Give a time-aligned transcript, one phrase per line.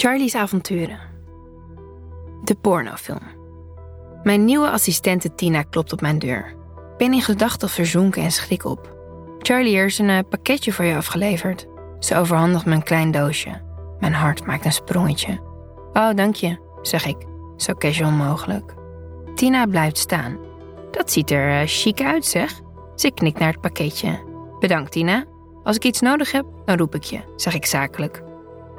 [0.00, 0.98] Charlie's avonturen.
[2.44, 3.22] De pornofilm.
[4.22, 6.46] Mijn nieuwe assistente Tina klopt op mijn deur.
[6.92, 8.96] Ik ben in gedachten verzonken en schrik op.
[9.38, 11.66] Charlie, er een eh, pakketje voor je afgeleverd.
[11.98, 13.62] Ze overhandigt me een klein doosje.
[13.98, 15.40] Mijn hart maakt een sprongetje.
[15.92, 17.26] Oh, dank je, zeg ik,
[17.56, 18.74] zo casual mogelijk.
[19.34, 20.38] Tina blijft staan.
[20.90, 22.60] Dat ziet er uh, chic uit, zeg.
[22.94, 24.18] Ze knikt naar het pakketje.
[24.60, 25.24] Bedankt, Tina.
[25.62, 28.26] Als ik iets nodig heb, dan roep ik je, zeg ik zakelijk.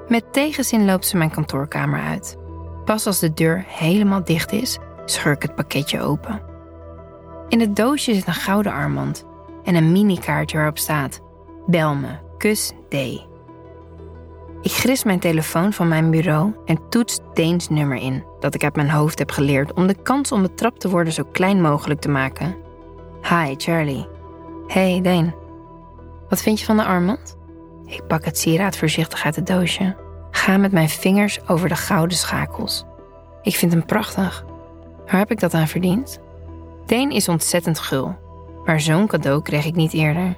[0.10, 2.38] Met tegenzin loopt ze mijn kantoorkamer uit.
[2.86, 6.41] Pas als de deur helemaal dicht is, scheur ik het pakketje open.
[7.48, 9.26] In het doosje zit een gouden armband
[9.64, 11.22] en een minikaartje waarop staat:
[11.66, 12.94] Bel me, kus D.
[14.62, 18.76] Ik gris mijn telefoon van mijn bureau en toets Deens nummer in, dat ik uit
[18.76, 22.09] mijn hoofd heb geleerd om de kans om betrapt te worden zo klein mogelijk te
[22.09, 22.55] maken.
[23.22, 24.08] Hi, Charlie.
[24.67, 25.34] Hey, Deen.
[26.30, 27.38] Wat vind je van de armband?
[27.89, 29.95] Ik pak het sieraad voorzichtig uit het doosje.
[30.31, 32.85] Ga met mijn vingers over de gouden schakels.
[33.41, 34.45] Ik vind hem prachtig.
[35.05, 36.19] Waar heb ik dat aan verdiend?
[36.86, 38.16] Deen is ontzettend gul,
[38.66, 40.38] maar zo'n cadeau kreeg ik niet eerder.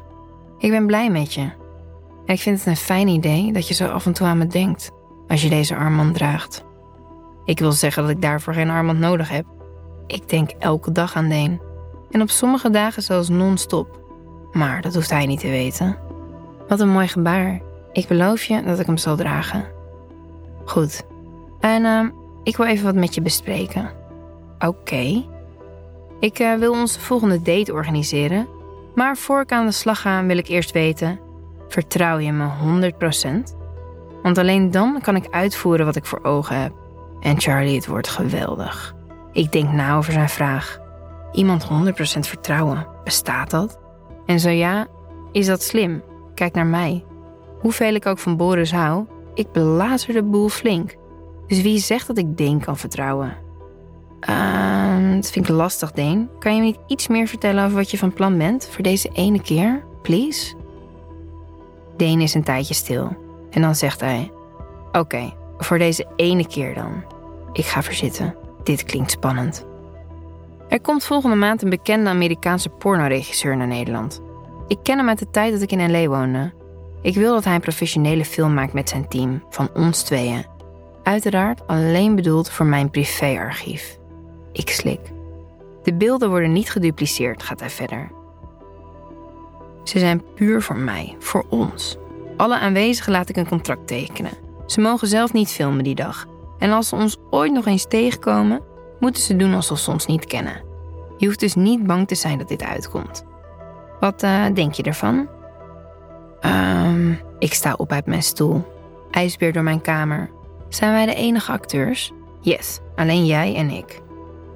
[0.57, 1.49] Ik ben blij met je.
[2.25, 4.91] Ik vind het een fijn idee dat je zo af en toe aan me denkt
[5.27, 6.63] als je deze armband draagt.
[7.45, 9.45] Ik wil zeggen dat ik daarvoor geen armband nodig heb.
[10.07, 11.61] Ik denk elke dag aan Deen.
[12.11, 13.99] En op sommige dagen zelfs non-stop.
[14.51, 15.97] Maar dat hoeft hij niet te weten.
[16.71, 17.61] Wat een mooi gebaar.
[17.91, 19.65] Ik beloof je dat ik hem zal dragen.
[20.65, 21.03] Goed.
[21.59, 22.05] En uh,
[22.43, 23.89] ik wil even wat met je bespreken.
[24.59, 25.23] Oké.
[26.19, 28.47] Ik uh, wil onze volgende date organiseren.
[28.95, 31.19] Maar voor ik aan de slag ga, wil ik eerst weten:
[31.67, 32.47] vertrouw je me
[33.51, 33.55] 100%?
[34.21, 36.73] Want alleen dan kan ik uitvoeren wat ik voor ogen heb.
[37.19, 38.95] En Charlie, het wordt geweldig.
[39.31, 40.79] Ik denk na over zijn vraag.
[41.31, 41.67] Iemand 100%
[42.19, 43.79] vertrouwen, bestaat dat?
[44.25, 44.87] En zo ja,
[45.31, 46.03] is dat slim?
[46.41, 47.03] Kijk naar mij.
[47.59, 50.95] Hoeveel ik ook van Boris hou, ik belazer de boel flink.
[51.47, 53.37] Dus wie zegt dat ik Deen kan vertrouwen?
[54.29, 56.29] Uh, dat vind ik lastig, Deen.
[56.39, 59.09] Kan je me niet iets meer vertellen over wat je van plan bent voor deze
[59.13, 60.55] ene keer, please?
[61.97, 63.17] Deen is een tijdje stil
[63.49, 64.31] en dan zegt hij:
[64.91, 67.03] Oké, voor deze ene keer dan.
[67.53, 68.35] Ik ga verzitten.
[68.63, 69.65] Dit klinkt spannend.
[70.69, 74.21] Er komt volgende maand een bekende Amerikaanse pornoregisseur naar Nederland.
[74.71, 76.07] Ik ken hem uit de tijd dat ik in L.A.
[76.07, 76.51] woonde.
[77.01, 80.45] Ik wil dat hij een professionele film maakt met zijn team, van ons tweeën.
[81.03, 83.99] Uiteraard alleen bedoeld voor mijn privéarchief.
[84.51, 84.99] Ik slik.
[85.83, 88.11] De beelden worden niet gedupliceerd, gaat hij verder.
[89.83, 91.97] Ze zijn puur voor mij, voor ons.
[92.37, 94.33] Alle aanwezigen laat ik een contract tekenen.
[94.65, 96.25] Ze mogen zelf niet filmen die dag.
[96.59, 98.61] En als ze ons ooit nog eens tegenkomen,
[98.99, 100.63] moeten ze doen alsof ze ons niet kennen.
[101.17, 103.29] Je hoeft dus niet bang te zijn dat dit uitkomt.
[104.01, 105.27] Wat uh, denk je ervan?
[106.45, 108.63] Um, ik sta op uit mijn stoel.
[109.11, 110.29] IJsbeer door mijn kamer.
[110.69, 112.11] Zijn wij de enige acteurs?
[112.39, 114.01] Yes, alleen jij en ik.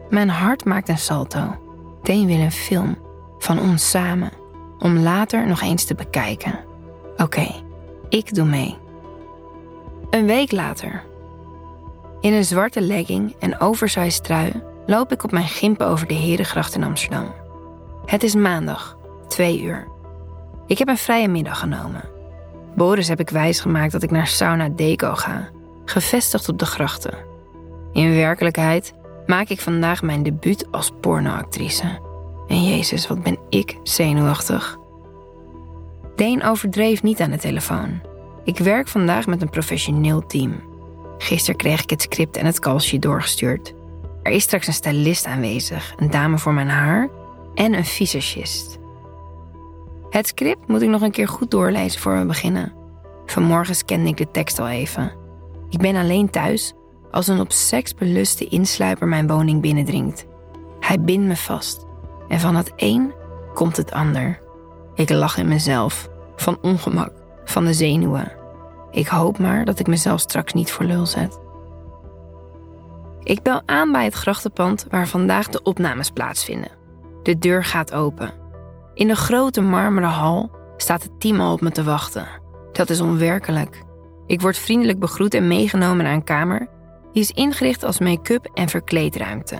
[0.10, 1.56] Mijn hart maakt een salto.
[2.04, 2.98] Deen wil een film
[3.38, 4.32] van ons samen,
[4.80, 6.60] om later nog eens te bekijken.
[7.18, 7.48] Oké,
[8.10, 8.78] ik doe mee.
[10.10, 11.04] Een week later.
[12.22, 14.52] In een zwarte legging en oversized trui
[14.86, 17.34] loop ik op mijn gimpen over de Herengracht in Amsterdam.
[18.06, 18.98] Het is maandag,
[19.36, 19.88] twee uur.
[20.68, 22.04] Ik heb een vrije middag genomen.
[22.76, 25.50] Boris heb ik wijsgemaakt dat ik naar Sauna Deco ga,
[25.86, 27.18] gevestigd op de grachten.
[27.94, 28.94] In werkelijkheid
[29.26, 32.00] maak ik vandaag mijn debuut als pornoactrice.
[32.48, 34.78] En jezus, wat ben ik zenuwachtig.
[36.16, 38.02] Deen overdreef niet aan de telefoon.
[38.44, 40.64] Ik werk vandaag met een professioneel team.
[41.18, 43.74] Gisteren kreeg ik het script en het kalsje doorgestuurd.
[44.24, 47.10] Er is straks een stylist aanwezig, een dame voor mijn haar
[47.56, 48.84] en een visagist.
[50.16, 52.74] Het script moet ik nog een keer goed doorlezen voor we beginnen.
[53.26, 55.12] Vanmorgen scande ik de tekst al even.
[55.70, 56.74] Ik ben alleen thuis
[57.12, 60.26] als een op seks beluste insluiper mijn woning binnendringt.
[60.80, 61.86] Hij bindt me vast
[62.28, 63.14] en van het een
[63.54, 64.40] komt het ander.
[64.94, 67.12] Ik lach in mezelf, van ongemak,
[67.46, 68.32] van de zenuwen.
[68.92, 71.40] Ik hoop maar dat ik mezelf straks niet voor lul zet.
[73.24, 76.72] Ik bel aan bij het grachtenpand waar vandaag de opnames plaatsvinden.
[77.24, 78.45] De deur gaat open.
[78.96, 82.28] In de grote marmeren hal staat het team al op me te wachten.
[82.72, 83.84] Dat is onwerkelijk.
[84.26, 86.68] Ik word vriendelijk begroet en meegenomen naar een kamer
[87.16, 89.60] die is ingericht als make-up en verkleedruimte.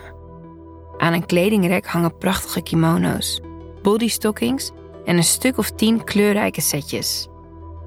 [0.98, 3.42] Aan een kledingrek hangen prachtige kimono's,
[3.82, 4.72] bodystockings
[5.06, 7.28] en een stuk of tien kleurrijke setjes.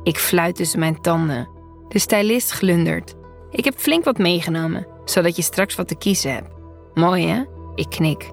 [0.02, 1.48] Ik fluit tussen mijn tanden.
[1.88, 3.14] De stylist glundert.
[3.50, 6.54] Ik heb flink wat meegenomen, zodat je straks wat te kiezen hebt.
[6.94, 7.42] Mooi hè?
[7.74, 8.30] Ik knik.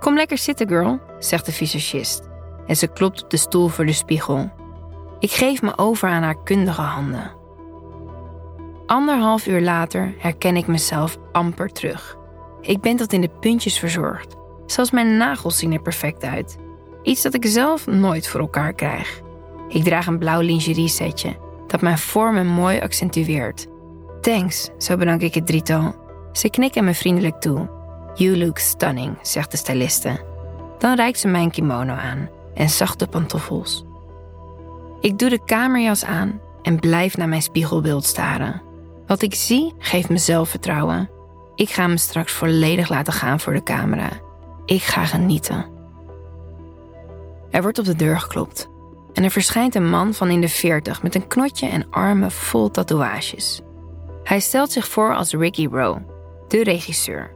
[0.00, 2.29] Kom lekker zitten, girl, zegt de visagist.
[2.70, 4.50] En ze klopt op de stoel voor de spiegel.
[5.18, 7.30] Ik geef me over aan haar kundige handen.
[8.86, 12.16] Anderhalf uur later herken ik mezelf amper terug.
[12.60, 14.36] Ik ben tot in de puntjes verzorgd.
[14.66, 16.56] Zelfs mijn nagels zien er perfect uit.
[17.02, 19.20] Iets dat ik zelf nooit voor elkaar krijg.
[19.68, 21.36] Ik draag een blauw lingerie setje
[21.66, 23.66] dat mijn vormen mooi accentueert.
[24.20, 25.94] Thanks, zo bedank ik het drietal.
[26.32, 27.70] Ze knikken me vriendelijk toe.
[28.14, 30.24] You look stunning, zegt de styliste.
[30.78, 33.84] Dan reikt ze mijn kimono aan en zachte pantoffels.
[35.00, 38.62] Ik doe de kamerjas aan en blijf naar mijn spiegelbeeld staren.
[39.06, 41.10] Wat ik zie geeft me zelfvertrouwen.
[41.54, 44.08] Ik ga me straks volledig laten gaan voor de camera.
[44.64, 45.66] Ik ga genieten.
[47.50, 48.68] Er wordt op de deur geklopt
[49.12, 52.70] en er verschijnt een man van in de veertig met een knotje en armen vol
[52.70, 53.60] tatoeages.
[54.24, 56.02] Hij stelt zich voor als Ricky Rowe,
[56.48, 57.30] de regisseur.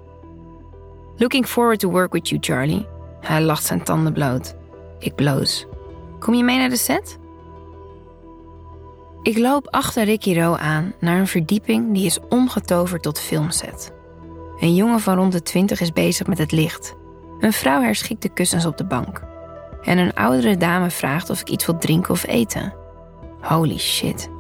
[1.17, 2.87] Looking forward to work with you, Charlie.
[3.21, 4.55] Hij lacht zijn tanden bloot.
[5.05, 5.67] Ik bloos.
[6.19, 7.19] Kom je mee naar de set?
[9.23, 13.93] Ik loop achter Ricky Rowe aan naar een verdieping die is omgetoverd tot filmset.
[14.59, 16.95] Een jongen van rond de twintig is bezig met het licht.
[17.39, 19.23] Een vrouw herschikt de kussens op de bank.
[19.83, 22.75] En een oudere dame vraagt of ik iets wil drinken of eten.
[23.41, 24.31] Holy shit,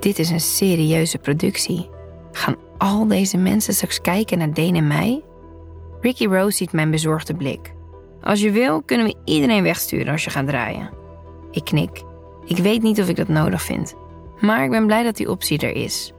[0.00, 1.90] dit is een serieuze productie.
[2.32, 5.22] Gaan al deze mensen straks kijken naar Dane en mij?
[6.00, 7.73] Ricky Rose ziet mijn bezorgde blik.
[8.24, 10.90] Als je wil, kunnen we iedereen wegsturen als je gaat draaien.
[11.50, 12.02] Ik knik.
[12.44, 13.94] Ik weet niet of ik dat nodig vind.
[14.40, 16.12] Maar ik ben blij dat die optie er is.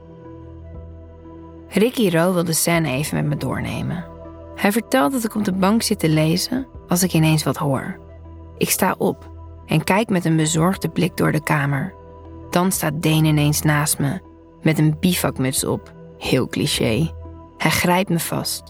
[1.68, 4.04] Ricky Rowe wil de scène even met me doornemen.
[4.54, 7.98] Hij vertelt dat ik op de bank zit te lezen als ik ineens wat hoor.
[8.58, 9.30] Ik sta op
[9.66, 11.94] en kijk met een bezorgde blik door de kamer.
[12.50, 14.20] Dan staat Dane ineens naast me,
[14.62, 15.92] met een bivakmuts op.
[16.18, 17.10] Heel cliché.
[17.56, 18.62] Hij grijpt me vast,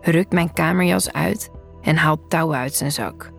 [0.00, 1.50] rukt mijn kamerjas uit
[1.86, 3.30] en haalt touwen uit zijn zak.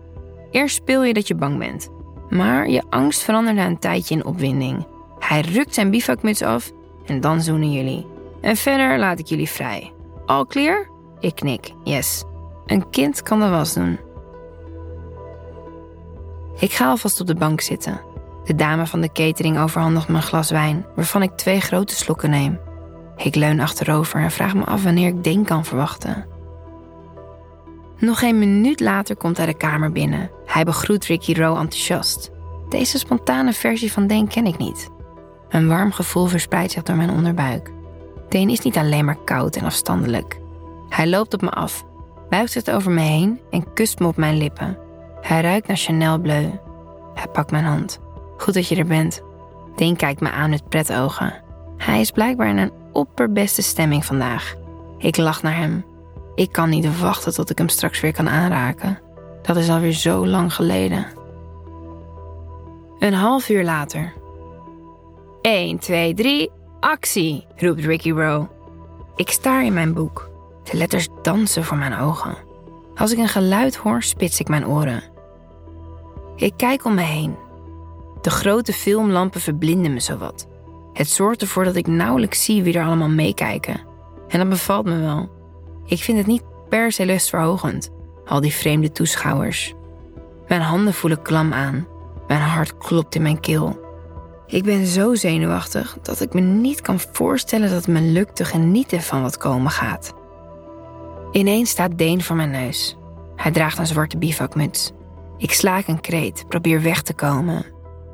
[0.50, 1.88] Eerst speel je dat je bang bent,
[2.28, 4.86] maar je angst verandert na een tijdje in opwinding.
[5.18, 6.72] Hij rukt zijn bivakmuts af
[7.06, 8.06] en dan zoenen jullie.
[8.40, 9.92] En verder laat ik jullie vrij.
[10.26, 10.88] Al clear?
[11.20, 12.24] Ik knik, yes.
[12.66, 13.98] Een kind kan de was doen.
[16.58, 18.00] Ik ga alvast op de bank zitten.
[18.44, 22.30] De dame van de catering overhandigt me een glas wijn, waarvan ik twee grote slokken
[22.30, 22.60] neem.
[23.16, 26.26] Ik leun achterover en vraag me af wanneer ik Deen kan verwachten.
[27.98, 30.30] Nog een minuut later komt hij de kamer binnen.
[30.46, 32.30] Hij begroet Ricky Rowe enthousiast.
[32.68, 34.90] Deze spontane versie van Deen ken ik niet.
[35.48, 37.72] Een warm gevoel verspreidt zich door mijn onderbuik.
[38.28, 40.40] Deen is niet alleen maar koud en afstandelijk.
[40.88, 41.84] Hij loopt op me af,
[42.28, 44.78] buigt het over me heen en kust me op mijn lippen.
[45.20, 46.50] Hij ruikt naar Chanel Bleu.
[47.14, 48.00] Hij pakt mijn hand.
[48.36, 49.22] Goed dat je er bent.
[49.76, 51.42] Deen kijkt me aan met pretogen.
[51.76, 54.54] Hij is blijkbaar in een opperbeste stemming vandaag.
[54.98, 55.84] Ik lach naar hem.
[56.38, 58.98] Ik kan niet wachten tot ik hem straks weer kan aanraken.
[59.42, 61.06] Dat is alweer zo lang geleden.
[62.98, 64.12] Een half uur later.
[65.42, 66.50] 1, 2, 3,
[66.80, 68.48] actie, roept Ricky Rowe.
[69.16, 70.30] Ik staar in mijn boek.
[70.70, 72.36] De letters dansen voor mijn ogen.
[72.94, 75.02] Als ik een geluid hoor, spits ik mijn oren.
[76.36, 77.36] Ik kijk om me heen.
[78.20, 80.46] De grote filmlampen verblinden me zowat.
[80.92, 83.80] Het zorgt ervoor dat ik nauwelijks zie wie er allemaal meekijken.
[84.28, 85.36] En dat bevalt me wel.
[85.88, 87.90] Ik vind het niet per se lustverhogend,
[88.26, 89.74] al die vreemde toeschouwers.
[90.48, 91.86] Mijn handen voelen klam aan.
[92.26, 93.86] Mijn hart klopt in mijn keel.
[94.46, 98.44] Ik ben zo zenuwachtig dat ik me niet kan voorstellen dat het me lukt te
[98.44, 100.14] genieten van wat komen gaat.
[101.32, 102.96] Ineens staat Deen voor mijn neus.
[103.36, 104.92] Hij draagt een zwarte bivakmuts.
[105.36, 107.66] Ik slaak een kreet, probeer weg te komen.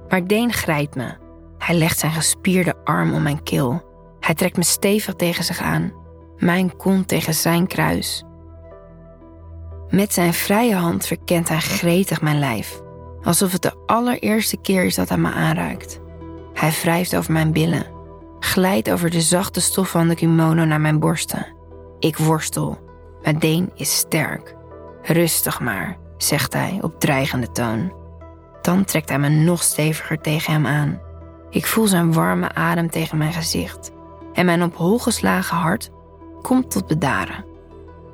[0.08, 1.14] Maar Deen grijpt me.
[1.58, 3.82] Hij legt zijn gespierde arm om mijn keel.
[4.20, 5.92] Hij trekt me stevig tegen zich aan.
[6.36, 8.24] Mijn kont tegen zijn kruis.
[9.90, 12.82] Met zijn vrije hand verkent hij gretig mijn lijf.
[13.22, 16.00] Alsof het de allereerste keer is dat hij me aanraakt.
[16.52, 17.86] Hij wrijft over mijn billen.
[18.38, 21.46] Glijdt over de zachte stof van de kimono naar mijn borsten.
[21.98, 22.78] Ik worstel.
[23.22, 24.56] Maar Deen is sterk.
[25.02, 27.92] Rustig maar, zegt hij op dreigende toon.
[28.62, 31.00] Dan trekt hij me nog steviger tegen hem aan.
[31.50, 33.90] Ik voel zijn warme adem tegen mijn gezicht.
[34.32, 35.90] En mijn op hol geslagen hart
[36.44, 37.44] komt tot bedaren.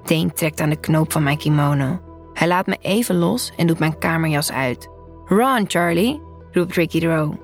[0.04, 2.00] Deen trekt aan de knoop van mijn kimono.
[2.32, 4.88] Hij laat me even los en doet mijn kamerjas uit.
[5.24, 6.22] Run, Charlie,
[6.52, 7.38] roept Ricky Rowe.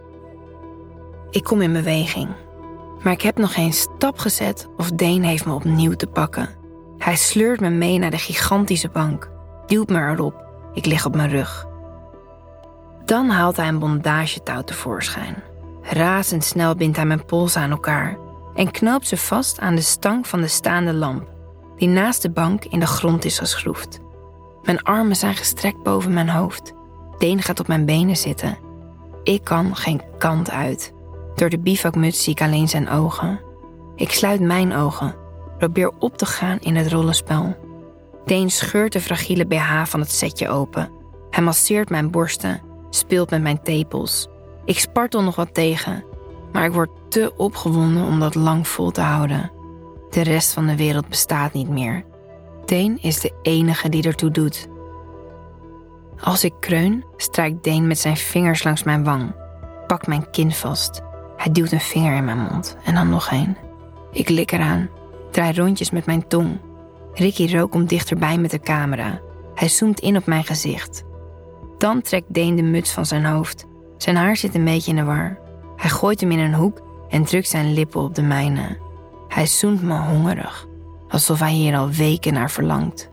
[1.30, 2.28] Ik kom in beweging.
[3.02, 6.48] Maar ik heb nog geen stap gezet of Dane heeft me opnieuw te pakken.
[6.98, 9.30] Hij sleurt me mee naar de gigantische bank,
[9.66, 10.44] duwt me erop.
[10.74, 11.66] Ik lig op mijn rug.
[13.04, 15.42] Dan haalt hij een bondagetouw tevoorschijn.
[15.82, 18.18] Razendsnel bindt hij mijn polsen aan elkaar
[18.56, 21.28] en knoopt ze vast aan de stang van de staande lamp,
[21.76, 24.00] die naast de bank in de grond is geschroefd.
[24.62, 26.72] Mijn armen zijn gestrekt boven mijn hoofd.
[27.18, 28.58] Deen gaat op mijn benen zitten.
[29.22, 30.92] Ik kan geen kant uit.
[31.34, 33.40] Door de bivakmuts zie ik alleen zijn ogen.
[33.96, 35.14] Ik sluit mijn ogen,
[35.58, 37.56] probeer op te gaan in het rollenspel.
[38.24, 40.90] Deen scheurt de fragiele BH van het setje open.
[41.30, 42.60] Hij masseert mijn borsten,
[42.90, 44.28] speelt met mijn tepels.
[44.64, 46.04] Ik spartel nog wat tegen,
[46.56, 49.50] maar ik word te opgewonden om dat lang vol te houden.
[50.10, 52.04] De rest van de wereld bestaat niet meer.
[52.64, 54.68] Deen is de enige die ertoe doet.
[56.20, 59.34] Als ik kreun, strijkt Deen met zijn vingers langs mijn wang,
[59.86, 61.02] pakt mijn kin vast.
[61.36, 63.56] Hij duwt een vinger in mijn mond en dan nog een.
[64.12, 64.88] Ik lik eraan,
[65.30, 66.60] draai rondjes met mijn tong.
[67.14, 69.20] Ricky Rook komt dichterbij met de camera.
[69.54, 71.04] Hij zoomt in op mijn gezicht.
[71.78, 73.66] Dan trekt Deen de muts van zijn hoofd.
[73.96, 75.44] Zijn haar zit een beetje in de war.
[75.86, 78.78] Hij gooit hem in een hoek en drukt zijn lippen op de mijne.
[79.28, 80.66] Hij zoent me hongerig,
[81.08, 83.10] alsof hij hier al weken naar verlangt.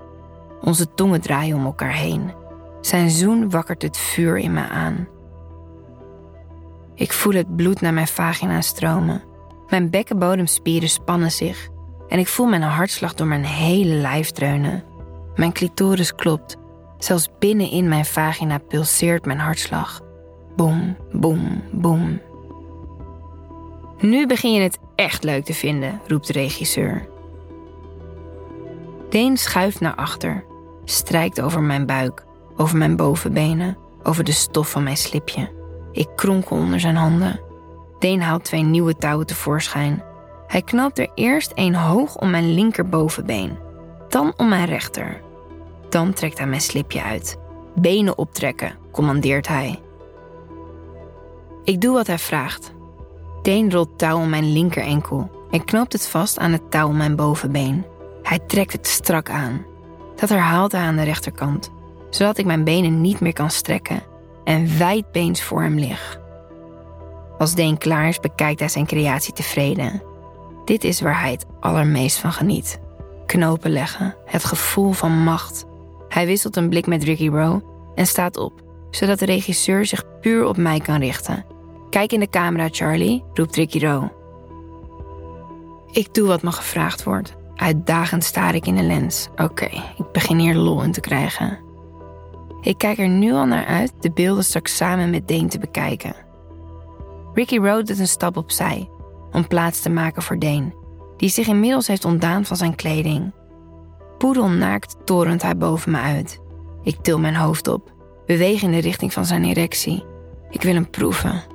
[0.61, 2.33] Onze tongen draaien om elkaar heen.
[2.81, 5.07] Zijn zoen wakkert het vuur in me aan.
[6.95, 9.23] Ik voel het bloed naar mijn vagina stromen.
[9.69, 11.69] Mijn bekkenbodemspieren spannen zich
[12.07, 14.83] en ik voel mijn hartslag door mijn hele lijf dreunen.
[15.35, 16.57] Mijn clitoris klopt.
[16.97, 20.01] Zelfs binnenin mijn vagina pulseert mijn hartslag.
[20.55, 22.19] Boom, boom, boom.
[23.99, 27.07] Nu begin je het echt leuk te vinden, roept de regisseur.
[29.09, 30.43] Deen schuift naar achter,
[30.85, 32.25] strijkt over mijn buik,
[32.57, 35.51] over mijn bovenbenen, over de stof van mijn slipje.
[35.91, 37.39] Ik kronkel onder zijn handen.
[37.99, 40.03] Deen haalt twee nieuwe touwen tevoorschijn.
[40.47, 43.57] Hij knoopt er eerst een hoog om mijn linkerbovenbeen,
[44.09, 45.21] dan om mijn rechter.
[45.89, 47.37] Dan trekt hij mijn slipje uit.
[47.75, 49.79] Benen optrekken, commandeert hij.
[51.63, 52.72] Ik doe wat hij vraagt.
[53.43, 57.15] Deen rolt touw om mijn linkerenkel en knoopt het vast aan het touw om mijn
[57.15, 57.85] bovenbeen.
[58.21, 59.65] Hij trekt het strak aan.
[60.15, 61.71] Dat herhaalt hij aan de rechterkant,
[62.09, 64.03] zodat ik mijn benen niet meer kan strekken
[64.43, 66.19] en wijdbeens voor hem lig.
[67.37, 70.03] Als Deen klaar is, bekijkt hij zijn creatie tevreden.
[70.65, 72.79] Dit is waar hij het allermeest van geniet.
[73.25, 75.65] Knopen leggen, het gevoel van macht.
[76.09, 77.63] Hij wisselt een blik met Ricky Rowe
[77.95, 81.52] en staat op, zodat de regisseur zich puur op mij kan richten.
[81.93, 84.11] Kijk in de camera, Charlie, roept Ricky Rowe.
[85.91, 87.35] Ik doe wat me gevraagd wordt.
[87.55, 89.27] Uitdagend staar ik in de lens.
[89.35, 89.65] Oké,
[89.97, 91.59] ik begin hier lol in te krijgen.
[92.61, 96.15] Ik kijk er nu al naar uit de beelden straks samen met Dane te bekijken.
[97.33, 98.89] Ricky Rowe doet een stap opzij
[99.31, 100.73] om plaats te maken voor Dane,
[101.17, 103.33] die zich inmiddels heeft ontdaan van zijn kleding.
[104.17, 106.39] Poedelnaakt torent hij boven me uit.
[106.83, 107.91] Ik til mijn hoofd op,
[108.25, 110.03] beweeg in de richting van zijn erectie.
[110.49, 111.52] Ik wil hem proeven.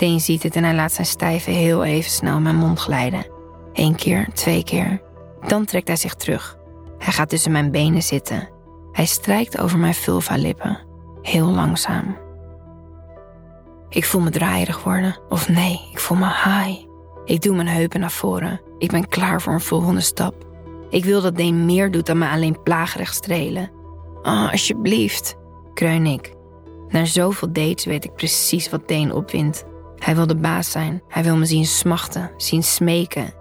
[0.00, 3.26] Dane ziet het en hij laat zijn stijve heel even snel mijn mond glijden.
[3.72, 5.02] Eén keer, twee keer.
[5.46, 6.58] Dan trekt hij zich terug.
[6.98, 8.48] Hij gaat tussen mijn benen zitten.
[8.92, 10.78] Hij strijkt over mijn vulva-lippen.
[11.22, 12.16] Heel langzaam.
[13.88, 15.18] Ik voel me draaierig worden.
[15.28, 16.84] Of nee, ik voel me high.
[17.24, 18.60] Ik doe mijn heupen naar voren.
[18.78, 20.34] Ik ben klaar voor een volgende stap.
[20.90, 23.70] Ik wil dat Deen meer doet dan me alleen plagerig strelen.
[24.22, 25.36] Ah, oh, alsjeblieft,
[25.74, 26.34] kreun ik.
[26.88, 29.68] Na zoveel dates weet ik precies wat Deen opwindt.
[30.10, 31.02] Hij wil de baas zijn.
[31.08, 33.32] Hij wil me zien smachten, zien smeken.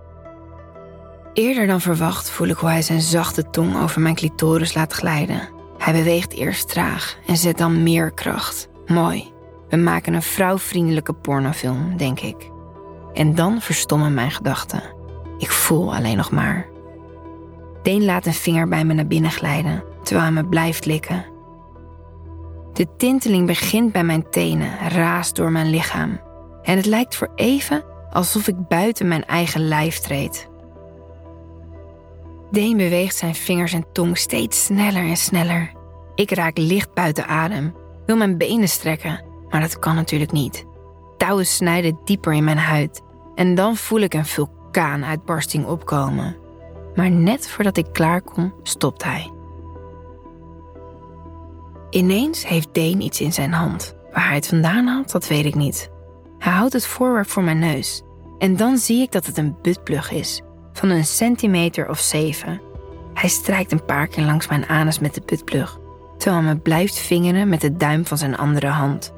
[1.34, 5.50] Eerder dan verwacht voel ik hoe hij zijn zachte tong over mijn clitoris laat glijden.
[5.78, 8.70] Hij beweegt eerst traag en zet dan meer kracht.
[8.86, 9.32] Mooi.
[9.70, 12.50] We maken een vrouwvriendelijke pornofilm, denk ik.
[13.14, 14.84] En dan verstommen mijn gedachten.
[15.38, 16.66] Ik voel alleen nog maar.
[17.84, 21.26] Deen laat een vinger bij me naar binnen glijden, terwijl hij me blijft likken.
[22.74, 26.28] De tinteling begint bij mijn tenen, raast door mijn lichaam.
[26.70, 30.50] En het lijkt voor even alsof ik buiten mijn eigen lijf treed.
[32.52, 35.72] Deen beweegt zijn vingers en tong steeds sneller en sneller.
[36.16, 40.66] Ik raak licht buiten adem, wil mijn benen strekken, maar dat kan natuurlijk niet.
[41.18, 43.02] Touwen snijden dieper in mijn huid
[43.36, 46.38] en dan voel ik een vulkaanuitbarsting opkomen.
[46.96, 49.32] Maar net voordat ik klaar kom, stopt hij.
[51.90, 53.96] Ineens heeft Deen iets in zijn hand.
[54.12, 55.98] Waar hij het vandaan haalt, dat weet ik niet.
[56.40, 58.02] Hij houdt het voorwerp voor mijn neus.
[58.38, 60.42] En dan zie ik dat het een buttplug is,
[60.74, 62.62] van een centimeter of zeven.
[63.14, 65.80] Hij strijkt een paar keer langs mijn anus met de buttplug,
[66.18, 69.14] terwijl hij me blijft vingeren met de duim van zijn andere hand.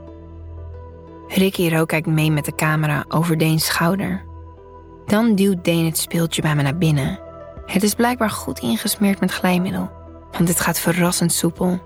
[1.28, 4.24] Ricky Ro kijkt mee met de camera over Deens schouder.
[5.06, 7.20] Dan duwt Deen het speeltje bij me naar binnen.
[7.66, 9.92] Het is blijkbaar goed ingesmeerd met glijmiddel,
[10.32, 11.80] want het gaat verrassend soepel.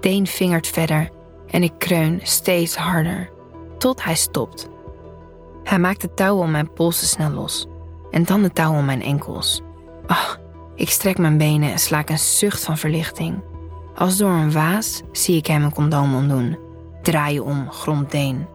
[0.00, 1.08] Deen vingert verder
[1.50, 3.36] en ik kreun steeds harder
[3.78, 4.68] tot hij stopt.
[5.64, 7.66] Hij maakt de touwen om mijn polsen snel los
[8.10, 9.60] en dan de touwen om mijn enkels.
[10.06, 10.40] Ach,
[10.74, 13.42] ik strek mijn benen en slaak een zucht van verlichting.
[13.94, 16.58] Als door een waas zie ik hem een condoom ontdoen.
[17.02, 18.46] Draai om, gromt Deen.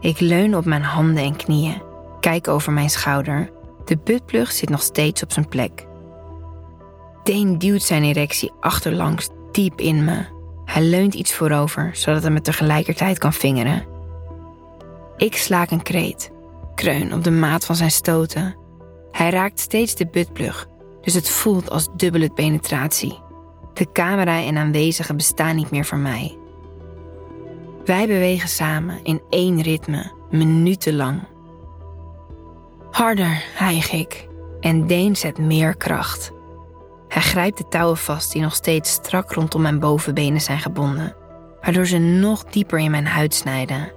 [0.00, 1.82] Ik leun op mijn handen en knieën,
[2.20, 3.50] kijk over mijn schouder.
[3.84, 5.86] De buttplug zit nog steeds op zijn plek.
[7.22, 10.24] Deen duwt zijn erectie achterlangs diep in me.
[10.64, 13.93] Hij leunt iets voorover, zodat hij me tegelijkertijd kan vingeren.
[15.16, 16.30] Ik slaak een kreet,
[16.74, 18.56] kreun op de maat van zijn stoten.
[19.10, 20.66] Hij raakt steeds de buttplug,
[21.00, 23.22] dus het voelt als dubbele penetratie.
[23.74, 26.38] De camera en aanwezigen bestaan niet meer voor mij.
[27.84, 31.22] Wij bewegen samen in één ritme, minutenlang.
[32.90, 34.28] Harder, hijg ik,
[34.60, 36.32] en Deen zet meer kracht.
[37.08, 41.16] Hij grijpt de touwen vast die nog steeds strak rondom mijn bovenbenen zijn gebonden,
[41.60, 43.92] waardoor ze nog dieper in mijn huid snijden.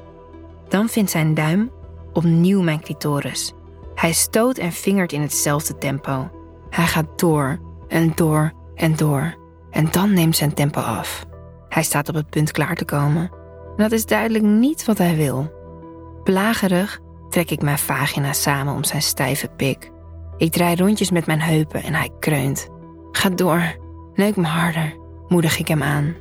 [0.69, 1.71] Dan vindt zijn duim
[2.13, 3.53] opnieuw mijn clitoris.
[3.95, 6.29] Hij stoot en vingert in hetzelfde tempo.
[6.69, 9.36] Hij gaat door en door en door.
[9.69, 11.25] En dan neemt zijn tempo af.
[11.69, 13.31] Hij staat op het punt klaar te komen.
[13.77, 15.51] En dat is duidelijk niet wat hij wil.
[16.24, 19.91] Plagerig trek ik mijn vagina samen om zijn stijve pik.
[20.38, 22.67] Ik draai rondjes met mijn heupen en hij kreunt.
[23.12, 23.75] Ga door,
[24.13, 24.95] neuk me harder,
[25.27, 26.15] moedig ik hem aan.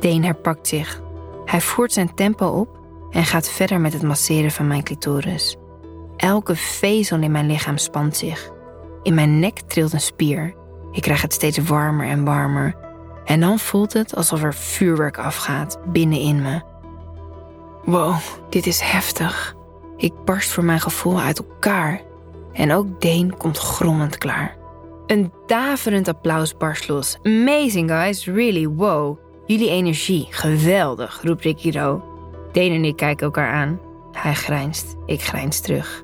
[0.00, 1.02] Deen herpakt zich.
[1.44, 2.77] Hij voert zijn tempo op
[3.10, 5.56] en gaat verder met het masseren van mijn clitoris.
[6.16, 8.50] Elke vezel in mijn lichaam spant zich.
[9.02, 10.54] In mijn nek trilt een spier.
[10.92, 12.74] Ik krijg het steeds warmer en warmer.
[13.24, 16.60] En dan voelt het alsof er vuurwerk afgaat binnenin me.
[17.84, 18.16] Wow,
[18.48, 19.54] dit is heftig.
[19.96, 22.00] Ik barst voor mijn gevoel uit elkaar.
[22.52, 24.56] En ook Deen komt grommend klaar.
[25.06, 27.18] Een daverend applaus barst los.
[27.22, 29.18] Amazing guys, really, wow.
[29.46, 32.07] Jullie energie, geweldig, roept Ricky Ro.
[32.58, 33.80] Deen en ik kijken elkaar aan.
[34.12, 36.02] Hij grijnst, ik grijns terug.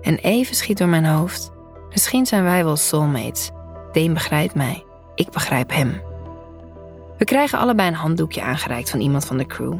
[0.00, 1.52] En even schiet door mijn hoofd.
[1.90, 3.50] Misschien zijn wij wel soulmates.
[3.92, 6.00] Deen begrijpt mij, ik begrijp hem.
[7.18, 9.74] We krijgen allebei een handdoekje aangereikt van iemand van de crew.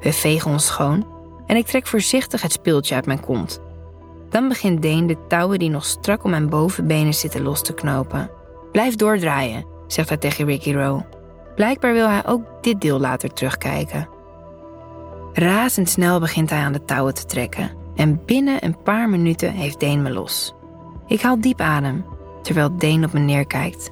[0.00, 1.06] We vegen ons schoon
[1.46, 3.60] en ik trek voorzichtig het speeltje uit mijn kont.
[4.28, 8.30] Dan begint Deen de touwen die nog strak om mijn bovenbenen zitten los te knopen.
[8.72, 11.06] Blijf doordraaien, zegt hij tegen Ricky Rowe.
[11.54, 14.14] Blijkbaar wil hij ook dit deel later terugkijken.
[15.38, 20.02] Razendsnel begint hij aan de touwen te trekken en binnen een paar minuten heeft Deen
[20.02, 20.54] me los.
[21.06, 22.04] Ik haal diep adem,
[22.42, 23.90] terwijl Deen op me neerkijkt.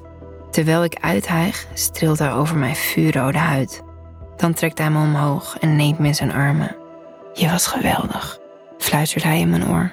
[0.51, 3.83] Terwijl ik uithijg, streelt hij over mijn vuurrode huid.
[4.37, 6.75] Dan trekt hij me omhoog en neemt me in zijn armen.
[7.33, 8.39] Je was geweldig,
[8.77, 9.91] fluistert hij in mijn oor.